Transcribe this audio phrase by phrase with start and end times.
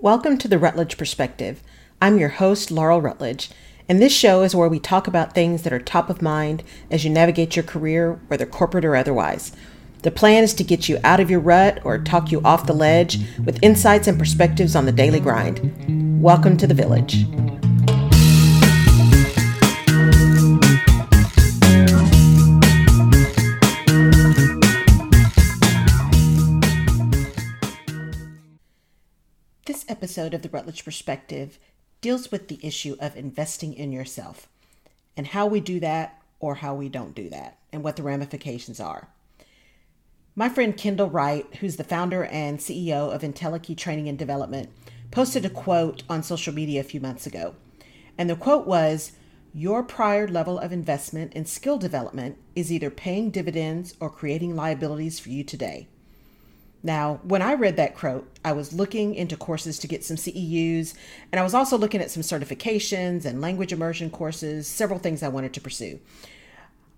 [0.00, 1.62] Welcome to the Rutledge Perspective.
[2.02, 3.48] I'm your host, Laurel Rutledge,
[3.88, 7.02] and this show is where we talk about things that are top of mind as
[7.02, 9.52] you navigate your career, whether corporate or otherwise.
[10.02, 12.74] The plan is to get you out of your rut or talk you off the
[12.74, 16.22] ledge with insights and perspectives on the daily grind.
[16.22, 17.24] Welcome to the village.
[30.16, 31.58] Episode of the Rutledge Perspective
[32.00, 34.48] deals with the issue of investing in yourself
[35.14, 38.80] and how we do that or how we don't do that and what the ramifications
[38.80, 39.08] are.
[40.34, 44.70] My friend Kendall Wright, who's the founder and CEO of IntelliKey Training and Development,
[45.10, 47.54] posted a quote on social media a few months ago.
[48.16, 49.12] And the quote was
[49.52, 55.20] Your prior level of investment in skill development is either paying dividends or creating liabilities
[55.20, 55.88] for you today.
[56.86, 60.94] Now, when I read that quote, I was looking into courses to get some CEUs,
[61.32, 65.28] and I was also looking at some certifications and language immersion courses, several things I
[65.28, 65.98] wanted to pursue.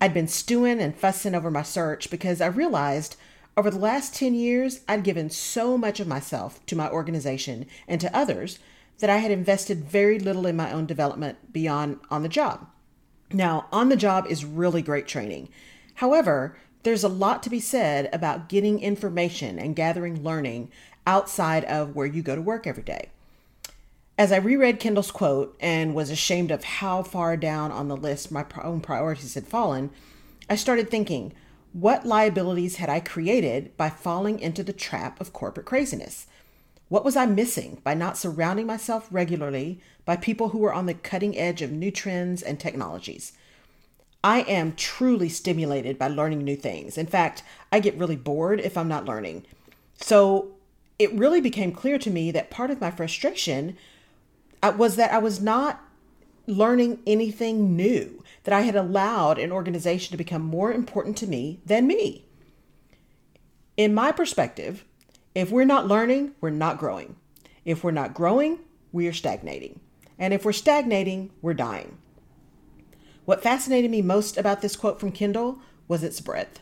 [0.00, 3.14] I'd been stewing and fussing over my search because I realized
[3.56, 8.00] over the last 10 years, I'd given so much of myself to my organization and
[8.00, 8.58] to others
[8.98, 12.66] that I had invested very little in my own development beyond on the job.
[13.32, 15.48] Now, on the job is really great training.
[15.94, 16.56] However,
[16.86, 20.70] there's a lot to be said about getting information and gathering learning
[21.04, 23.08] outside of where you go to work every day.
[24.16, 28.30] As I reread Kendall's quote and was ashamed of how far down on the list
[28.30, 29.90] my own priorities had fallen,
[30.48, 31.32] I started thinking,
[31.72, 36.28] what liabilities had I created by falling into the trap of corporate craziness?
[36.88, 40.94] What was I missing by not surrounding myself regularly by people who were on the
[40.94, 43.32] cutting edge of new trends and technologies?
[44.26, 46.98] I am truly stimulated by learning new things.
[46.98, 49.46] In fact, I get really bored if I'm not learning.
[50.00, 50.48] So
[50.98, 53.76] it really became clear to me that part of my frustration
[54.64, 55.80] uh, was that I was not
[56.48, 61.60] learning anything new, that I had allowed an organization to become more important to me
[61.64, 62.24] than me.
[63.76, 64.84] In my perspective,
[65.36, 67.14] if we're not learning, we're not growing.
[67.64, 68.58] If we're not growing,
[68.90, 69.78] we are stagnating.
[70.18, 71.98] And if we're stagnating, we're dying.
[73.26, 76.60] What fascinated me most about this quote from Kendall was its breadth.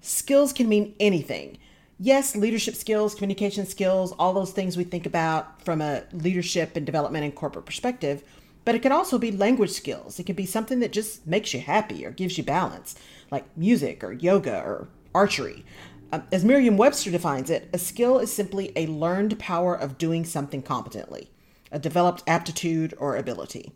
[0.00, 1.58] Skills can mean anything.
[1.98, 6.86] Yes, leadership skills, communication skills, all those things we think about from a leadership and
[6.86, 8.22] development and corporate perspective,
[8.64, 10.18] but it can also be language skills.
[10.18, 12.94] It can be something that just makes you happy or gives you balance,
[13.30, 15.66] like music or yoga or archery.
[16.12, 20.24] Um, as Merriam Webster defines it, a skill is simply a learned power of doing
[20.24, 21.30] something competently,
[21.70, 23.74] a developed aptitude or ability.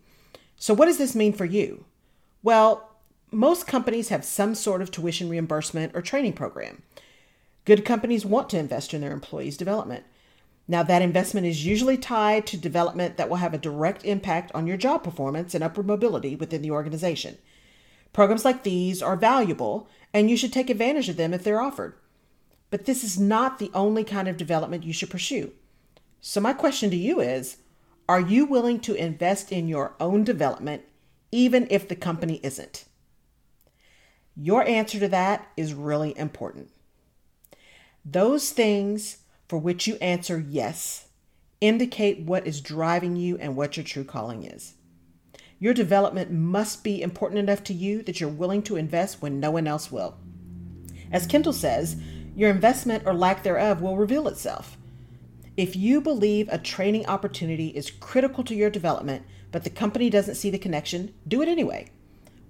[0.55, 1.85] So, what does this mean for you?
[2.45, 2.91] Well,
[3.31, 6.83] most companies have some sort of tuition reimbursement or training program.
[7.65, 10.03] Good companies want to invest in their employees' development.
[10.67, 14.67] Now, that investment is usually tied to development that will have a direct impact on
[14.67, 17.39] your job performance and upward mobility within the organization.
[18.13, 21.95] Programs like these are valuable, and you should take advantage of them if they're offered.
[22.69, 25.51] But this is not the only kind of development you should pursue.
[26.21, 27.57] So, my question to you is
[28.07, 30.83] Are you willing to invest in your own development
[31.35, 32.85] even if the company isn't?
[34.37, 36.69] Your answer to that is really important.
[38.05, 39.17] Those things
[39.49, 41.09] for which you answer yes
[41.59, 44.75] indicate what is driving you and what your true calling is.
[45.59, 49.51] Your development must be important enough to you that you're willing to invest when no
[49.51, 50.15] one else will.
[51.11, 51.97] As Kendall says,
[52.33, 54.77] your investment or lack thereof will reveal itself.
[55.57, 59.25] If you believe a training opportunity is critical to your development,
[59.55, 61.89] but the company doesn't see the connection, do it anyway.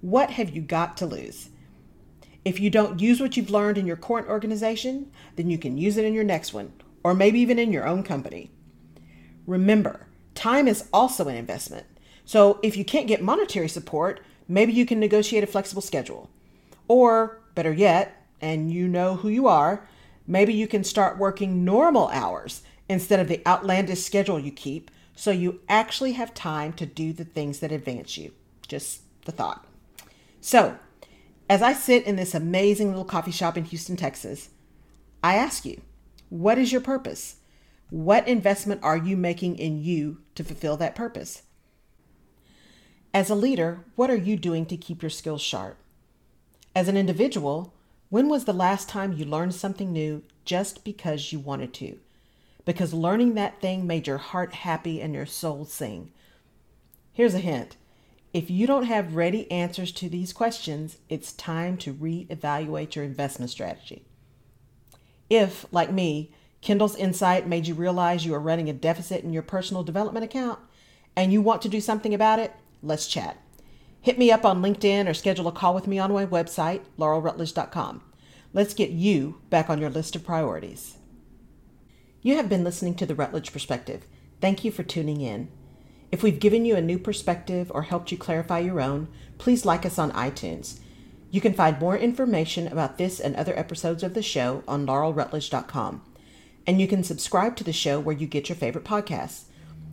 [0.00, 1.50] What have you got to lose?
[2.44, 5.96] If you don't use what you've learned in your current organization, then you can use
[5.96, 6.72] it in your next one,
[7.04, 8.50] or maybe even in your own company.
[9.46, 11.86] Remember, time is also an investment.
[12.24, 16.28] So if you can't get monetary support, maybe you can negotiate a flexible schedule.
[16.88, 19.88] Or, better yet, and you know who you are,
[20.26, 25.30] maybe you can start working normal hours instead of the outlandish schedule you keep so
[25.30, 28.32] you actually have time to do the things that advance you.
[28.68, 29.66] Just the thought.
[30.40, 30.78] So,
[31.48, 34.50] as I sit in this amazing little coffee shop in Houston, Texas,
[35.24, 35.80] I ask you,
[36.28, 37.36] what is your purpose?
[37.88, 41.42] What investment are you making in you to fulfill that purpose?
[43.14, 45.78] As a leader, what are you doing to keep your skills sharp?
[46.74, 47.72] As an individual,
[48.10, 51.98] when was the last time you learned something new just because you wanted to?
[52.66, 56.12] Because learning that thing made your heart happy and your soul sing.
[57.14, 57.76] Here's a hint
[58.34, 63.50] if you don't have ready answers to these questions, it's time to reevaluate your investment
[63.50, 64.04] strategy.
[65.30, 69.42] If, like me, Kendall's insight made you realize you are running a deficit in your
[69.42, 70.58] personal development account
[71.16, 72.52] and you want to do something about it?
[72.82, 73.40] Let's chat.
[74.02, 78.02] Hit me up on LinkedIn or schedule a call with me on my website, laurelrutledge.com.
[78.52, 80.98] Let's get you back on your list of priorities.
[82.26, 84.04] You have been listening to the Rutledge Perspective.
[84.40, 85.48] Thank you for tuning in.
[86.10, 89.06] If we've given you a new perspective or helped you clarify your own,
[89.38, 90.80] please like us on iTunes.
[91.30, 96.02] You can find more information about this and other episodes of the show on laurelrutledge.com.
[96.66, 99.44] And you can subscribe to the show where you get your favorite podcasts.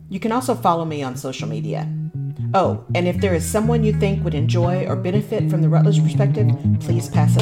[0.08, 1.88] You can also follow me on social media.
[2.52, 6.02] Oh, and if there is someone you think would enjoy or benefit from the Rutledge
[6.02, 6.50] perspective,
[6.80, 7.36] please pass